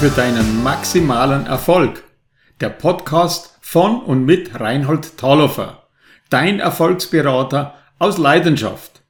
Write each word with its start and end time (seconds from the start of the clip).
für 0.00 0.08
deinen 0.08 0.62
maximalen 0.62 1.44
Erfolg. 1.44 2.04
Der 2.60 2.70
Podcast 2.70 3.58
von 3.60 4.00
und 4.00 4.24
mit 4.24 4.58
Reinhold 4.58 5.18
Thalhofer, 5.18 5.90
dein 6.30 6.58
Erfolgsberater 6.58 7.74
aus 7.98 8.16
Leidenschaft. 8.16 9.02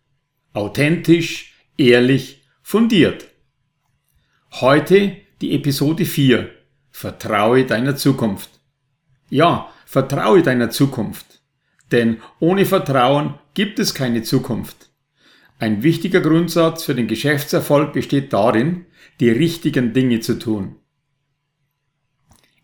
Authentisch, 0.53 1.55
ehrlich, 1.77 2.43
fundiert. 2.61 3.29
Heute 4.55 5.17
die 5.41 5.55
Episode 5.55 6.05
4. 6.05 6.51
Vertraue 6.91 7.67
deiner 7.67 7.95
Zukunft. 7.95 8.51
Ja, 9.29 9.71
vertraue 9.91 10.43
deiner 10.43 10.71
Zukunft. 10.71 11.43
Denn 11.91 12.19
ohne 12.39 12.65
Vertrauen 12.65 13.35
gibt 13.55 13.81
es 13.81 13.93
keine 13.93 14.23
Zukunft. 14.23 14.89
Ein 15.59 15.83
wichtiger 15.83 16.21
Grundsatz 16.21 16.85
für 16.85 16.95
den 16.95 17.09
Geschäftserfolg 17.09 17.93
besteht 17.93 18.33
darin, 18.33 18.87
die 19.19 19.31
richtigen 19.31 19.93
Dinge 19.93 20.21
zu 20.21 20.39
tun. 20.39 20.77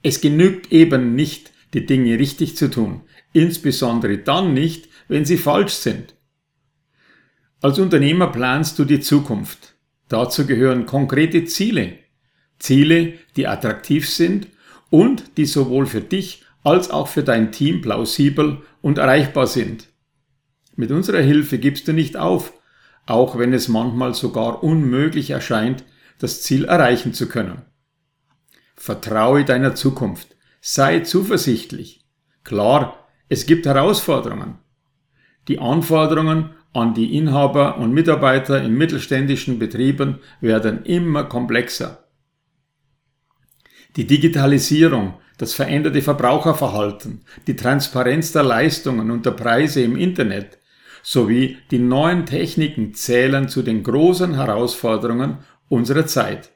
Es 0.05 0.20
genügt 0.20 0.70
eben 0.70 1.17
nicht, 1.17 1.51
die 1.75 1.84
Dinge 1.84 2.17
richtig 2.17 2.57
zu 2.57 2.70
tun, 2.70 3.03
insbesondere 3.33 4.19
dann 4.19 4.55
nicht, 4.55 4.89
wenn 5.09 5.25
sie 5.25 5.37
falsch 5.37 5.73
sind. 5.73 6.15
Als 7.61 7.81
Unternehmer 7.81 8.29
planst 8.29 8.79
du 8.79 8.84
die 8.84 9.01
Zukunft. 9.01 9.75
Dazu 10.06 10.47
gehören 10.47 10.87
konkrete 10.87 11.45
Ziele. 11.45 11.98
Ziele, 12.61 13.15
die 13.34 13.48
attraktiv 13.48 14.09
sind 14.09 14.47
und 14.91 15.37
die 15.39 15.47
sowohl 15.47 15.87
für 15.87 16.01
dich 16.01 16.45
als 16.66 16.91
auch 16.91 17.06
für 17.06 17.23
dein 17.23 17.52
Team 17.52 17.80
plausibel 17.80 18.62
und 18.83 18.98
erreichbar 18.98 19.47
sind. 19.47 19.87
Mit 20.75 20.91
unserer 20.91 21.20
Hilfe 21.20 21.59
gibst 21.59 21.86
du 21.86 21.92
nicht 21.92 22.17
auf, 22.17 22.53
auch 23.06 23.39
wenn 23.39 23.53
es 23.53 23.69
manchmal 23.69 24.14
sogar 24.14 24.64
unmöglich 24.64 25.31
erscheint, 25.31 25.84
das 26.19 26.42
Ziel 26.42 26.64
erreichen 26.64 27.14
zu 27.14 27.28
können. 27.28 27.62
Vertraue 28.75 29.44
deiner 29.44 29.77
Zukunft. 29.77 30.34
Sei 30.61 31.00
zuversichtlich. 31.00 32.05
Klar, 32.42 33.06
es 33.28 33.47
gibt 33.47 33.64
Herausforderungen. 33.64 34.59
Die 35.47 35.61
Anforderungen 35.61 36.50
an 36.72 36.94
die 36.94 37.17
Inhaber 37.17 37.78
und 37.78 37.92
Mitarbeiter 37.92 38.61
in 38.61 38.75
mittelständischen 38.75 39.61
Betrieben 39.61 40.19
werden 40.41 40.84
immer 40.84 41.25
komplexer. 41.25 42.09
Die 43.94 44.06
Digitalisierung, 44.06 45.14
das 45.39 45.53
veränderte 45.53 46.03
Verbraucherverhalten, 46.03 47.23
die 47.47 47.56
Transparenz 47.56 48.33
der 48.33 48.42
Leistungen 48.42 49.11
und 49.11 49.27
der 49.27 49.33
Preise 49.33 49.83
im 49.83 49.97
Internet 49.97 50.59
sowie 51.03 51.59
die 51.70 51.78
neuen 51.78 52.27
Techniken 52.27 52.95
zählen 52.95 53.48
zu 53.48 53.62
den 53.62 53.83
großen 53.83 54.34
Herausforderungen 54.34 55.39
unserer 55.69 56.06
Zeit. 56.06 56.51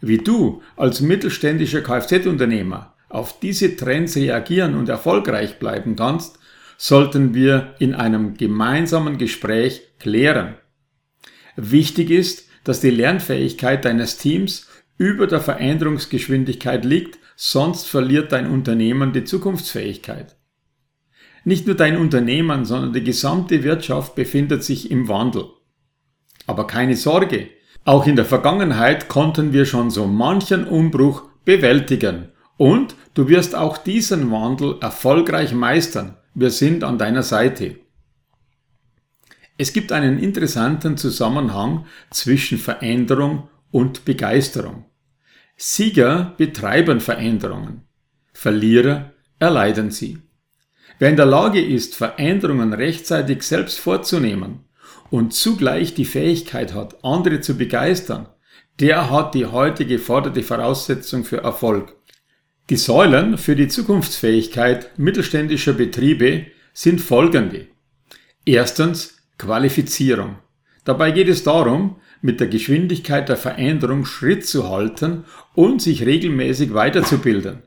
Wie 0.00 0.18
du 0.18 0.62
als 0.76 1.00
mittelständischer 1.00 1.82
Kfz-Unternehmer 1.82 2.94
auf 3.08 3.38
diese 3.38 3.76
Trends 3.76 4.16
reagieren 4.16 4.74
und 4.74 4.88
erfolgreich 4.88 5.58
bleiben 5.58 5.94
kannst, 5.96 6.38
sollten 6.76 7.32
wir 7.34 7.74
in 7.78 7.94
einem 7.94 8.36
gemeinsamen 8.36 9.18
Gespräch 9.18 9.82
klären. 9.98 10.56
Wichtig 11.56 12.10
ist, 12.10 12.48
dass 12.64 12.80
die 12.80 12.90
Lernfähigkeit 12.90 13.84
deines 13.84 14.18
Teams 14.18 14.68
über 14.98 15.26
der 15.26 15.40
Veränderungsgeschwindigkeit 15.40 16.84
liegt, 16.84 17.18
sonst 17.36 17.86
verliert 17.86 18.32
dein 18.32 18.50
Unternehmen 18.50 19.12
die 19.12 19.24
Zukunftsfähigkeit. 19.24 20.36
Nicht 21.44 21.66
nur 21.66 21.76
dein 21.76 21.96
Unternehmen, 21.96 22.64
sondern 22.64 22.92
die 22.92 23.04
gesamte 23.04 23.62
Wirtschaft 23.62 24.16
befindet 24.16 24.64
sich 24.64 24.90
im 24.90 25.06
Wandel. 25.06 25.44
Aber 26.46 26.66
keine 26.66 26.96
Sorge, 26.96 27.50
auch 27.84 28.06
in 28.06 28.16
der 28.16 28.24
Vergangenheit 28.24 29.08
konnten 29.08 29.52
wir 29.52 29.64
schon 29.64 29.90
so 29.90 30.08
manchen 30.08 30.66
Umbruch 30.66 31.22
bewältigen 31.44 32.30
und 32.56 32.96
du 33.14 33.28
wirst 33.28 33.54
auch 33.54 33.78
diesen 33.78 34.30
Wandel 34.32 34.76
erfolgreich 34.80 35.52
meistern. 35.52 36.16
Wir 36.34 36.50
sind 36.50 36.82
an 36.82 36.98
deiner 36.98 37.22
Seite. 37.22 37.76
Es 39.58 39.72
gibt 39.72 39.92
einen 39.92 40.18
interessanten 40.18 40.96
Zusammenhang 40.96 41.86
zwischen 42.10 42.58
Veränderung 42.58 43.48
und 43.70 44.04
Begeisterung. 44.04 44.85
Sieger 45.56 46.34
betreiben 46.36 47.00
Veränderungen, 47.00 47.82
Verlierer 48.34 49.12
erleiden 49.38 49.90
sie. 49.90 50.18
Wer 50.98 51.08
in 51.08 51.16
der 51.16 51.24
Lage 51.24 51.64
ist, 51.64 51.94
Veränderungen 51.94 52.74
rechtzeitig 52.74 53.42
selbst 53.42 53.78
vorzunehmen 53.78 54.60
und 55.10 55.32
zugleich 55.32 55.94
die 55.94 56.04
Fähigkeit 56.04 56.74
hat, 56.74 57.02
andere 57.02 57.40
zu 57.40 57.56
begeistern, 57.56 58.28
der 58.80 59.10
hat 59.10 59.34
die 59.34 59.46
heute 59.46 59.86
geforderte 59.86 60.42
Voraussetzung 60.42 61.24
für 61.24 61.38
Erfolg. 61.38 61.96
Die 62.68 62.76
Säulen 62.76 63.38
für 63.38 63.56
die 63.56 63.68
Zukunftsfähigkeit 63.68 64.98
mittelständischer 64.98 65.72
Betriebe 65.72 66.46
sind 66.74 67.00
folgende. 67.00 67.68
Erstens 68.44 69.16
Qualifizierung. 69.38 70.36
Dabei 70.84 71.12
geht 71.12 71.28
es 71.28 71.44
darum, 71.44 71.96
mit 72.22 72.40
der 72.40 72.48
Geschwindigkeit 72.48 73.28
der 73.28 73.36
Veränderung 73.36 74.04
Schritt 74.04 74.46
zu 74.46 74.68
halten 74.68 75.24
und 75.54 75.82
sich 75.82 76.04
regelmäßig 76.04 76.74
weiterzubilden. 76.74 77.62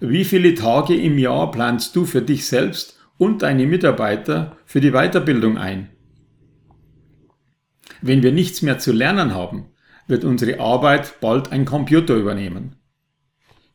Wie 0.00 0.24
viele 0.24 0.54
Tage 0.54 0.94
im 0.94 1.18
Jahr 1.18 1.50
planst 1.50 1.94
du 1.94 2.06
für 2.06 2.22
dich 2.22 2.46
selbst 2.46 2.98
und 3.18 3.42
deine 3.42 3.66
Mitarbeiter 3.66 4.56
für 4.64 4.80
die 4.80 4.92
Weiterbildung 4.92 5.58
ein? 5.58 5.90
Wenn 8.00 8.22
wir 8.22 8.32
nichts 8.32 8.62
mehr 8.62 8.78
zu 8.78 8.92
lernen 8.92 9.34
haben, 9.34 9.66
wird 10.06 10.24
unsere 10.24 10.58
Arbeit 10.58 11.20
bald 11.20 11.52
ein 11.52 11.64
Computer 11.64 12.14
übernehmen. 12.14 12.76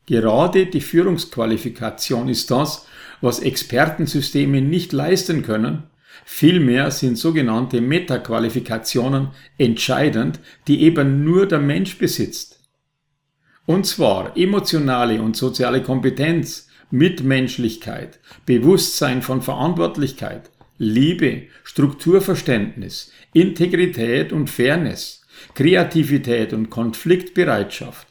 Gerade 0.06 0.66
die 0.66 0.80
Führungsqualifikation 0.80 2.28
ist 2.28 2.50
das, 2.50 2.86
was 3.20 3.40
Expertensysteme 3.40 4.60
nicht 4.60 4.92
leisten 4.92 5.42
können. 5.42 5.84
Vielmehr 6.24 6.90
sind 6.90 7.18
sogenannte 7.18 7.80
Metaqualifikationen 7.80 9.28
entscheidend, 9.58 10.40
die 10.66 10.82
eben 10.82 11.24
nur 11.24 11.46
der 11.46 11.60
Mensch 11.60 11.98
besitzt. 11.98 12.60
Und 13.66 13.86
zwar 13.86 14.36
emotionale 14.36 15.20
und 15.20 15.36
soziale 15.36 15.82
Kompetenz, 15.82 16.68
Mitmenschlichkeit, 16.90 18.20
Bewusstsein 18.46 19.22
von 19.22 19.42
Verantwortlichkeit, 19.42 20.50
Liebe, 20.78 21.48
Strukturverständnis, 21.64 23.10
Integrität 23.32 24.32
und 24.32 24.48
Fairness, 24.48 25.22
Kreativität 25.54 26.52
und 26.52 26.70
Konfliktbereitschaft, 26.70 28.06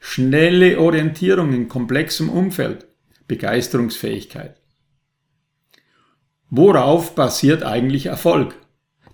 schnelle 0.00 0.80
Orientierung 0.80 1.52
in 1.52 1.68
komplexem 1.68 2.28
Umfeld, 2.28 2.86
Begeisterungsfähigkeit. 3.28 4.56
Worauf 6.50 7.14
basiert 7.14 7.64
eigentlich 7.64 8.06
Erfolg? 8.06 8.54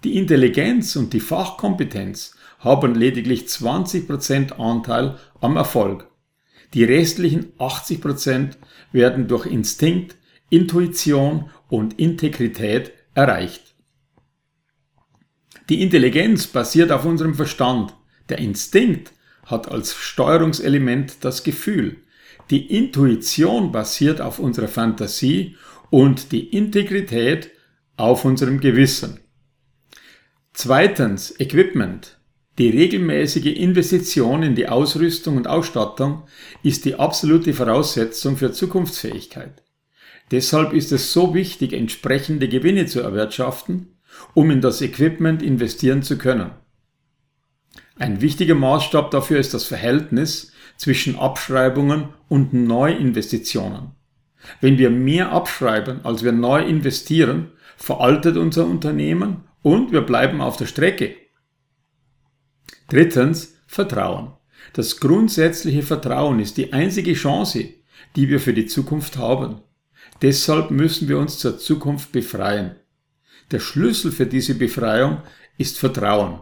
Die 0.05 0.19
Intelligenz 0.19 0.97
und 0.97 1.13
die 1.13 1.21
Fachkompetenz 1.21 2.37
haben 2.59 2.95
lediglich 2.95 3.45
20% 3.45 4.53
Anteil 4.53 5.17
am 5.41 5.57
Erfolg. 5.57 6.09
Die 6.75 6.85
restlichen 6.85 7.53
80% 7.59 8.57
werden 8.93 9.29
durch 9.29 9.47
Instinkt, 9.47 10.17
Intuition 10.51 11.51
und 11.69 11.99
Integrität 11.99 12.93
erreicht. 13.15 13.75
Die 15.69 15.81
Intelligenz 15.81 16.47
basiert 16.47 16.93
auf 16.93 17.05
unserem 17.05 17.35
Verstand. 17.35 17.95
Der 18.29 18.39
Instinkt 18.39 19.13
hat 19.47 19.71
als 19.71 19.95
Steuerungselement 19.95 21.25
das 21.25 21.45
Gefühl. 21.45 21.97
Die 22.51 22.77
Intuition 22.77 23.73
basiert 23.73 24.21
auf 24.21 24.39
unserer 24.39 24.69
Fantasie 24.69 25.57
und 25.93 26.33
die 26.33 26.49
Integrität 26.57 27.51
auf 27.99 28.25
unserem 28.25 28.61
Gewissen. 28.61 29.21
Zweitens, 30.55 31.39
Equipment. 31.39 32.19
Die 32.59 32.71
regelmäßige 32.71 33.55
Investition 33.55 34.43
in 34.43 34.55
die 34.55 34.69
Ausrüstung 34.69 35.37
und 35.37 35.47
Ausstattung 35.47 36.23
ist 36.63 36.87
die 36.87 36.95
absolute 36.95 37.53
Voraussetzung 37.53 38.39
für 38.39 38.53
Zukunftsfähigkeit. 38.53 39.63
Deshalb 40.31 40.73
ist 40.73 40.93
es 40.93 41.13
so 41.13 41.35
wichtig, 41.35 41.75
entsprechende 41.75 42.49
Gewinne 42.49 42.87
zu 42.87 43.01
erwirtschaften, 43.01 43.99
um 44.33 44.51
in 44.51 44.63
das 44.63 44.81
Equipment 44.81 45.43
investieren 45.43 46.03
zu 46.03 46.17
können. 46.17 46.53
Ein 47.97 48.23
wichtiger 48.23 48.55
Maßstab 48.55 49.11
dafür 49.11 49.39
ist 49.39 49.53
das 49.53 49.65
Verhältnis 49.65 50.53
zwischen 50.79 51.19
Abschreibungen 51.19 52.09
und 52.29 52.55
Neuinvestitionen. 52.55 53.93
Wenn 54.61 54.79
wir 54.79 54.91
mehr 54.91 55.33
abschreiben, 55.33 56.05
als 56.05 56.23
wir 56.25 56.33
neu 56.33 56.63
investieren, 56.63 57.53
veraltet 57.77 58.37
unser 58.37 58.67
Unternehmen 58.67 59.45
und 59.63 59.93
wir 59.93 60.03
bleiben 60.03 60.41
auf 60.41 60.57
der 60.57 60.67
Strecke. 60.67 61.15
Drittens, 62.89 63.57
Vertrauen. 63.67 64.33
Das 64.75 65.01
grundsätzliche 65.01 65.83
Vertrauen 65.83 66.41
ist 66.41 66.57
die 66.57 66.73
einzige 66.73 67.15
Chance, 67.15 67.69
die 68.17 68.29
wir 68.29 68.41
für 68.41 68.55
die 68.55 68.67
Zukunft 68.67 69.17
haben. 69.17 69.63
Deshalb 70.21 70.71
müssen 70.71 71.09
wir 71.09 71.19
uns 71.19 71.39
zur 71.39 71.59
Zukunft 71.59 72.13
befreien. 72.13 72.77
Der 73.51 73.61
Schlüssel 73.61 74.13
für 74.13 74.27
diese 74.27 74.55
Befreiung 74.55 75.23
ist 75.59 75.79
Vertrauen. 75.79 76.41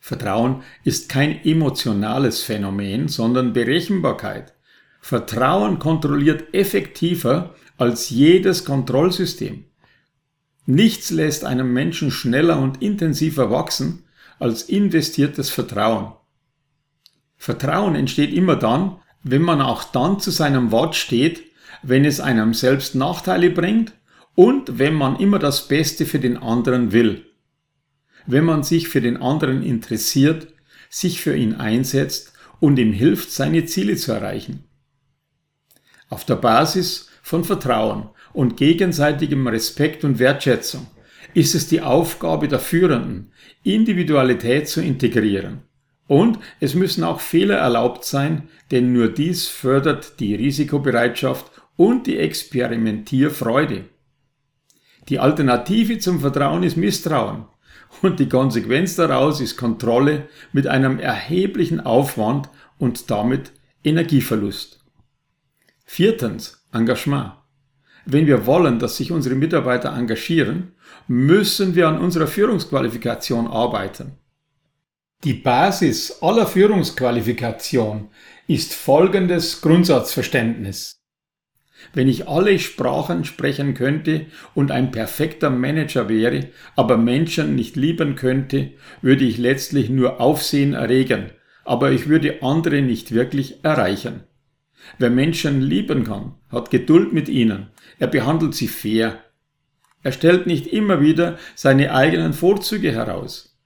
Vertrauen 0.00 0.62
ist 0.84 1.08
kein 1.08 1.44
emotionales 1.44 2.42
Phänomen, 2.42 3.08
sondern 3.08 3.52
Berechenbarkeit. 3.52 4.55
Vertrauen 5.06 5.78
kontrolliert 5.78 6.52
effektiver 6.52 7.54
als 7.76 8.10
jedes 8.10 8.64
Kontrollsystem. 8.64 9.66
Nichts 10.64 11.10
lässt 11.10 11.44
einem 11.44 11.72
Menschen 11.72 12.10
schneller 12.10 12.58
und 12.58 12.82
intensiver 12.82 13.52
wachsen 13.52 14.02
als 14.40 14.62
investiertes 14.62 15.48
Vertrauen. 15.48 16.14
Vertrauen 17.36 17.94
entsteht 17.94 18.34
immer 18.34 18.56
dann, 18.56 18.96
wenn 19.22 19.42
man 19.42 19.60
auch 19.60 19.84
dann 19.84 20.18
zu 20.18 20.32
seinem 20.32 20.72
Wort 20.72 20.96
steht, 20.96 21.40
wenn 21.84 22.04
es 22.04 22.18
einem 22.18 22.52
selbst 22.52 22.96
Nachteile 22.96 23.50
bringt 23.50 23.92
und 24.34 24.80
wenn 24.80 24.94
man 24.94 25.20
immer 25.20 25.38
das 25.38 25.68
Beste 25.68 26.04
für 26.04 26.18
den 26.18 26.36
anderen 26.36 26.90
will. 26.90 27.26
Wenn 28.26 28.44
man 28.44 28.64
sich 28.64 28.88
für 28.88 29.00
den 29.00 29.18
anderen 29.18 29.62
interessiert, 29.62 30.48
sich 30.90 31.20
für 31.20 31.36
ihn 31.36 31.54
einsetzt 31.54 32.32
und 32.58 32.76
ihm 32.80 32.92
hilft, 32.92 33.30
seine 33.30 33.66
Ziele 33.66 33.94
zu 33.94 34.10
erreichen. 34.10 34.64
Auf 36.08 36.24
der 36.24 36.36
Basis 36.36 37.08
von 37.22 37.44
Vertrauen 37.44 38.08
und 38.32 38.56
gegenseitigem 38.56 39.46
Respekt 39.48 40.04
und 40.04 40.18
Wertschätzung 40.18 40.86
ist 41.34 41.54
es 41.54 41.66
die 41.68 41.80
Aufgabe 41.80 42.48
der 42.48 42.60
Führenden, 42.60 43.32
Individualität 43.64 44.68
zu 44.68 44.80
integrieren. 44.80 45.62
Und 46.06 46.38
es 46.60 46.74
müssen 46.74 47.02
auch 47.02 47.18
Fehler 47.20 47.56
erlaubt 47.56 48.04
sein, 48.04 48.48
denn 48.70 48.92
nur 48.92 49.08
dies 49.08 49.48
fördert 49.48 50.20
die 50.20 50.36
Risikobereitschaft 50.36 51.50
und 51.76 52.06
die 52.06 52.18
Experimentierfreude. 52.18 53.86
Die 55.08 55.18
Alternative 55.18 55.98
zum 55.98 56.20
Vertrauen 56.20 56.62
ist 56.62 56.76
Misstrauen 56.76 57.46
und 58.02 58.20
die 58.20 58.28
Konsequenz 58.28 58.94
daraus 58.94 59.40
ist 59.40 59.56
Kontrolle 59.56 60.28
mit 60.52 60.68
einem 60.68 61.00
erheblichen 61.00 61.80
Aufwand 61.80 62.48
und 62.78 63.10
damit 63.10 63.52
Energieverlust. 63.82 64.85
Viertens, 65.86 66.66
Engagement. 66.72 67.32
Wenn 68.04 68.26
wir 68.26 68.44
wollen, 68.44 68.78
dass 68.78 68.96
sich 68.96 69.12
unsere 69.12 69.34
Mitarbeiter 69.34 69.96
engagieren, 69.96 70.72
müssen 71.08 71.74
wir 71.74 71.88
an 71.88 71.98
unserer 71.98 72.26
Führungsqualifikation 72.26 73.46
arbeiten. 73.46 74.18
Die 75.24 75.32
Basis 75.32 76.18
aller 76.20 76.46
Führungsqualifikation 76.46 78.10
ist 78.46 78.74
folgendes 78.74 79.62
Grundsatzverständnis. 79.62 81.00
Wenn 81.94 82.08
ich 82.08 82.28
alle 82.28 82.58
Sprachen 82.58 83.24
sprechen 83.24 83.74
könnte 83.74 84.26
und 84.54 84.70
ein 84.70 84.90
perfekter 84.90 85.50
Manager 85.50 86.08
wäre, 86.08 86.48
aber 86.74 86.96
Menschen 86.96 87.54
nicht 87.54 87.76
lieben 87.76 88.16
könnte, 88.16 88.72
würde 89.02 89.24
ich 89.24 89.38
letztlich 89.38 89.88
nur 89.88 90.20
Aufsehen 90.20 90.74
erregen, 90.74 91.30
aber 91.64 91.92
ich 91.92 92.08
würde 92.08 92.42
andere 92.42 92.82
nicht 92.82 93.12
wirklich 93.12 93.64
erreichen. 93.64 94.24
Wer 94.98 95.10
Menschen 95.10 95.60
lieben 95.60 96.04
kann, 96.04 96.34
hat 96.50 96.70
Geduld 96.70 97.12
mit 97.12 97.28
ihnen, 97.28 97.68
er 97.98 98.06
behandelt 98.06 98.54
sie 98.54 98.68
fair. 98.68 99.22
Er 100.02 100.12
stellt 100.12 100.46
nicht 100.46 100.68
immer 100.68 101.00
wieder 101.00 101.38
seine 101.54 101.92
eigenen 101.92 102.32
Vorzüge 102.32 102.92
heraus. 102.92 103.58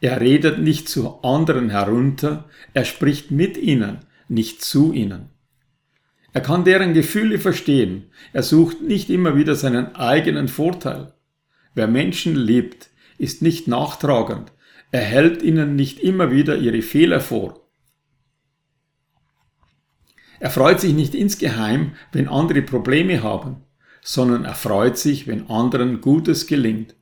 Er 0.00 0.20
redet 0.20 0.58
nicht 0.58 0.88
zu 0.88 1.22
anderen 1.22 1.70
herunter, 1.70 2.48
er 2.74 2.84
spricht 2.84 3.30
mit 3.30 3.56
ihnen, 3.56 4.00
nicht 4.28 4.62
zu 4.62 4.92
ihnen. 4.92 5.30
Er 6.32 6.42
kann 6.42 6.64
deren 6.64 6.92
Gefühle 6.92 7.38
verstehen. 7.38 8.10
Er 8.34 8.42
sucht 8.42 8.82
nicht 8.82 9.08
immer 9.08 9.36
wieder 9.36 9.54
seinen 9.54 9.96
eigenen 9.96 10.48
Vorteil. 10.48 11.14
Wer 11.74 11.86
Menschen 11.86 12.36
liebt, 12.36 12.90
ist 13.16 13.40
nicht 13.40 13.68
nachtragend. 13.68 14.52
Er 14.92 15.00
hält 15.00 15.42
ihnen 15.42 15.76
nicht 15.76 15.98
immer 16.00 16.30
wieder 16.30 16.58
ihre 16.58 16.82
Fehler 16.82 17.20
vor. 17.20 17.65
Er 20.38 20.50
freut 20.50 20.80
sich 20.80 20.92
nicht 20.92 21.14
insgeheim, 21.14 21.92
wenn 22.12 22.28
andere 22.28 22.62
Probleme 22.62 23.22
haben, 23.22 23.64
sondern 24.02 24.44
er 24.44 24.54
freut 24.54 24.98
sich, 24.98 25.26
wenn 25.26 25.48
anderen 25.48 26.00
Gutes 26.00 26.46
gelingt. 26.46 26.94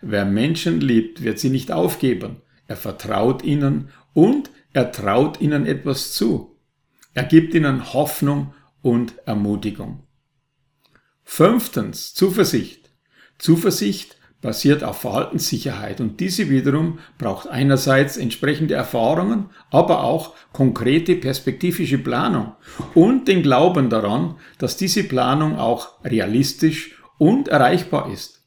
Wer 0.00 0.24
Menschen 0.24 0.80
liebt, 0.80 1.22
wird 1.22 1.38
sie 1.38 1.50
nicht 1.50 1.70
aufgeben. 1.70 2.42
Er 2.66 2.76
vertraut 2.76 3.44
ihnen 3.44 3.90
und 4.14 4.50
er 4.72 4.90
traut 4.90 5.40
ihnen 5.40 5.66
etwas 5.66 6.12
zu. 6.12 6.58
Er 7.14 7.24
gibt 7.24 7.54
ihnen 7.54 7.92
Hoffnung 7.92 8.54
und 8.80 9.14
Ermutigung. 9.26 10.06
Fünftens, 11.22 12.14
Zuversicht. 12.14 12.90
Zuversicht 13.38 14.16
basiert 14.42 14.82
auf 14.82 15.00
Verhaltenssicherheit 15.00 16.00
und 16.00 16.20
diese 16.20 16.50
wiederum 16.50 16.98
braucht 17.16 17.48
einerseits 17.48 18.16
entsprechende 18.16 18.74
Erfahrungen, 18.74 19.50
aber 19.70 20.02
auch 20.02 20.34
konkrete 20.52 21.14
perspektivische 21.14 21.98
Planung 21.98 22.52
und 22.94 23.28
den 23.28 23.42
Glauben 23.42 23.88
daran, 23.88 24.34
dass 24.58 24.76
diese 24.76 25.04
Planung 25.04 25.58
auch 25.58 26.04
realistisch 26.04 26.96
und 27.18 27.48
erreichbar 27.48 28.12
ist. 28.12 28.42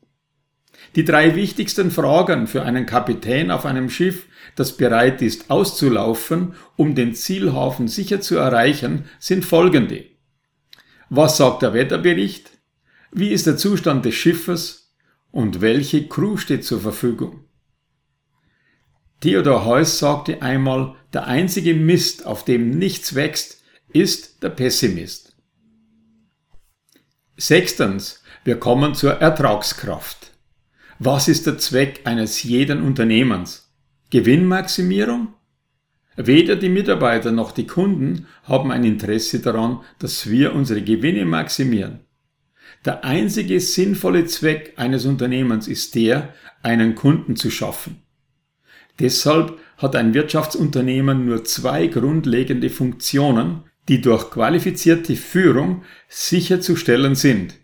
Die 0.95 1.06
drei 1.06 1.36
wichtigsten 1.36 1.92
Fragen 1.92 2.47
für 2.47 2.63
einen 2.63 2.86
Kapitän 2.86 3.50
auf 3.50 3.65
einem 3.65 3.89
Schiff, 3.89 4.27
das 4.56 4.77
bereit 4.77 5.21
ist 5.21 5.50
auszulaufen, 5.50 6.53
um 6.75 6.95
den 6.95 7.15
Zielhafen 7.15 7.88
sicher 7.88 8.21
zu 8.21 8.38
erreichen, 8.38 9.06
sind 9.19 9.44
folgende. 9.44 10.06
Was 11.09 11.38
sagt 11.38 11.62
der 11.62 11.74
Wetterbericht? 11.74 12.51
Wie 13.12 13.30
ist 13.30 13.47
der 13.47 13.57
Zustand 13.57 14.06
des 14.06 14.15
Schiffes? 14.15 14.85
Und 15.36 15.60
welche 15.60 16.08
Crew 16.08 16.38
steht 16.38 16.64
zur 16.64 16.80
Verfügung? 16.80 17.44
Theodor 19.20 19.66
Heuss 19.66 20.00
sagte 20.00 20.42
einmal, 20.42 20.96
der 21.12 21.28
einzige 21.28 21.74
Mist, 21.74 22.26
auf 22.26 22.46
dem 22.46 22.70
nichts 22.70 23.16
wächst, 23.16 23.62
ist 23.92 24.42
der 24.44 24.52
Pessimist. 24.52 25.36
Sechstens, 27.36 28.24
wir 28.46 28.62
kommen 28.62 28.96
zur 28.96 29.16
Ertragskraft. 29.16 30.32
Was 31.00 31.28
ist 31.28 31.46
der 31.48 31.58
Zweck 31.58 32.04
eines 32.06 32.44
jeden 32.44 32.81
Unternehmens? 32.81 33.76
Gewinnmaximierung? 34.12 35.34
Weder 36.16 36.56
die 36.56 36.70
Mitarbeiter 36.70 37.34
noch 37.34 37.52
die 37.52 37.68
Kunden 37.68 38.28
haben 38.44 38.72
ein 38.72 38.86
Interesse 38.86 39.42
daran, 39.42 39.81
dass 40.00 40.30
wir 40.30 40.56
unsere 40.56 40.81
Gewinne 40.81 41.26
maximieren. 41.26 42.05
Der 42.86 43.04
einzige 43.04 43.60
sinnvolle 43.60 44.26
Zweck 44.26 44.74
eines 44.78 45.06
Unternehmens 45.06 45.68
ist 45.68 45.95
der, 45.95 46.34
einen 46.62 46.95
Kunden 46.95 47.36
zu 47.36 47.50
schaffen. 47.50 48.02
Deshalb 49.00 49.60
hat 49.78 49.95
ein 49.95 50.14
Wirtschaftsunternehmen 50.14 51.26
nur 51.26 51.44
zwei 51.44 51.88
grundlegende 51.88 52.69
Funktionen, 52.69 53.64
die 53.88 54.02
durch 54.02 54.31
qualifizierte 54.31 55.16
Führung 55.16 55.84
sicherzustellen 56.07 57.16
sind. 57.16 57.56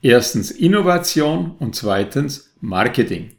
Erstens 0.00 0.50
Innovation 0.50 1.52
und 1.58 1.76
zweitens 1.76 2.54
Marketing. 2.60 3.36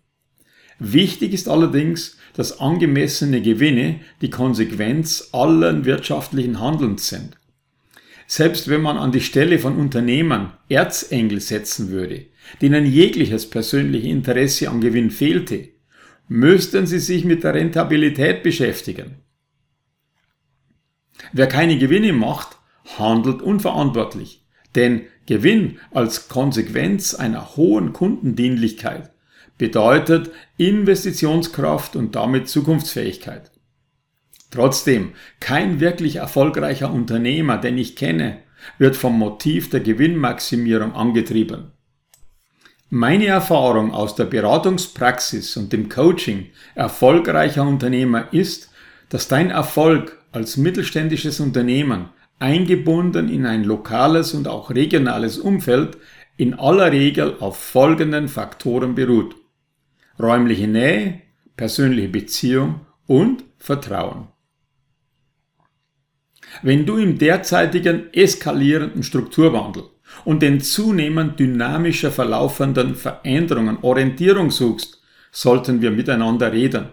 Wichtig 0.79 1.33
ist 1.33 1.49
allerdings, 1.49 2.17
dass 2.33 2.59
angemessene 2.59 3.41
Gewinne 3.41 3.99
die 4.21 4.29
Konsequenz 4.29 5.29
allen 5.31 5.85
wirtschaftlichen 5.85 6.59
Handelns 6.59 7.09
sind. 7.09 7.37
Selbst 8.35 8.67
wenn 8.67 8.81
man 8.81 8.97
an 8.97 9.11
die 9.11 9.21
Stelle 9.21 9.59
von 9.59 9.77
Unternehmern 9.77 10.53
Erzengel 10.67 11.39
setzen 11.39 11.91
würde, 11.91 12.25
denen 12.63 12.83
jegliches 12.83 13.47
persönliche 13.47 14.07
Interesse 14.07 14.71
an 14.71 14.81
Gewinn 14.81 15.11
fehlte, 15.11 15.69
müssten 16.29 16.87
sie 16.87 16.97
sich 16.97 17.25
mit 17.25 17.43
der 17.43 17.53
Rentabilität 17.53 18.41
beschäftigen. 18.41 19.17
Wer 21.31 21.45
keine 21.45 21.77
Gewinne 21.77 22.11
macht, 22.11 22.57
handelt 22.97 23.43
unverantwortlich, 23.43 24.43
denn 24.73 25.01
Gewinn 25.27 25.77
als 25.91 26.27
Konsequenz 26.27 27.13
einer 27.13 27.55
hohen 27.55 27.93
Kundendienlichkeit 27.93 29.11
bedeutet 29.59 30.31
Investitionskraft 30.57 31.95
und 31.95 32.15
damit 32.15 32.49
Zukunftsfähigkeit. 32.49 33.52
Trotzdem, 34.53 35.13
kein 35.39 35.79
wirklich 35.79 36.17
erfolgreicher 36.17 36.93
Unternehmer, 36.93 37.57
den 37.57 37.75
ich 37.79 37.95
kenne, 37.95 38.37
wird 38.77 38.95
vom 38.95 39.17
Motiv 39.17 39.71
der 39.71 39.79
Gewinnmaximierung 39.79 40.93
angetrieben. 40.93 41.71
Meine 42.91 43.25
Erfahrung 43.25 43.91
aus 43.91 44.13
der 44.13 44.25
Beratungspraxis 44.25 45.57
und 45.57 45.73
dem 45.73 45.89
Coaching 45.89 46.51
erfolgreicher 46.75 47.63
Unternehmer 47.63 48.31
ist, 48.31 48.69
dass 49.09 49.27
dein 49.27 49.49
Erfolg 49.49 50.21
als 50.31 50.57
mittelständisches 50.57 51.39
Unternehmen 51.39 52.09
eingebunden 52.37 53.29
in 53.29 53.47
ein 53.47 53.63
lokales 53.63 54.35
und 54.35 54.47
auch 54.47 54.69
regionales 54.69 55.39
Umfeld 55.39 55.97
in 56.37 56.53
aller 56.53 56.91
Regel 56.91 57.37
auf 57.39 57.57
folgenden 57.57 58.27
Faktoren 58.27 58.93
beruht 58.93 59.35
räumliche 60.19 60.67
Nähe, 60.67 61.21
persönliche 61.57 62.09
Beziehung 62.09 62.81
und 63.07 63.43
Vertrauen. 63.57 64.32
Wenn 66.61 66.85
du 66.85 66.97
im 66.97 67.17
derzeitigen 67.17 68.13
eskalierenden 68.13 69.03
Strukturwandel 69.03 69.83
und 70.25 70.41
den 70.41 70.61
zunehmend 70.61 71.39
dynamischer 71.39 72.11
verlaufenden 72.11 72.95
Veränderungen 72.95 73.77
Orientierung 73.81 74.51
suchst, 74.51 75.01
sollten 75.31 75.81
wir 75.81 75.91
miteinander 75.91 76.51
reden. 76.51 76.89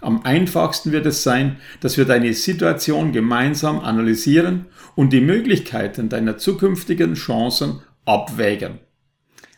Am 0.00 0.22
einfachsten 0.22 0.92
wird 0.92 1.06
es 1.06 1.22
sein, 1.22 1.56
dass 1.80 1.96
wir 1.96 2.04
deine 2.04 2.32
Situation 2.32 3.12
gemeinsam 3.12 3.80
analysieren 3.80 4.66
und 4.94 5.12
die 5.12 5.20
Möglichkeiten 5.20 6.08
deiner 6.08 6.38
zukünftigen 6.38 7.14
Chancen 7.14 7.80
abwägen. 8.04 8.80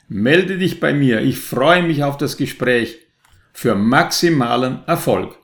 Melde 0.08 0.56
dich 0.58 0.80
bei 0.80 0.94
mir, 0.94 1.20
ich 1.20 1.38
freue 1.38 1.82
mich 1.82 2.02
auf 2.02 2.16
das 2.16 2.36
Gespräch 2.36 2.98
für 3.52 3.74
maximalen 3.74 4.80
Erfolg. 4.86 5.37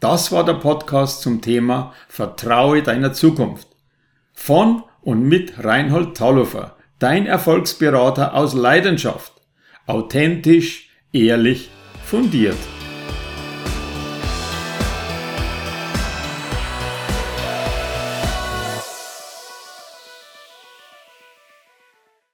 Das 0.00 0.32
war 0.32 0.46
der 0.46 0.54
Podcast 0.54 1.20
zum 1.20 1.42
Thema 1.42 1.92
Vertraue 2.08 2.82
deiner 2.82 3.12
Zukunft. 3.12 3.68
Von 4.32 4.82
und 5.02 5.22
mit 5.22 5.62
Reinhold 5.62 6.16
Taulufer, 6.16 6.76
dein 6.98 7.26
Erfolgsberater 7.26 8.34
aus 8.34 8.54
Leidenschaft. 8.54 9.32
Authentisch, 9.86 10.88
ehrlich, 11.12 11.70
fundiert. 12.02 12.56